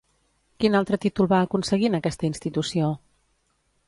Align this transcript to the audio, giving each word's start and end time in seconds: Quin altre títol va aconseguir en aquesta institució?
Quin 0.63 0.77
altre 0.77 0.97
títol 1.03 1.29
va 1.33 1.41
aconseguir 1.47 1.89
en 1.91 1.97
aquesta 1.99 2.27
institució? 2.31 2.89